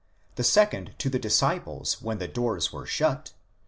[0.33, 3.33] the second to the disciples when the doors were shut (xx.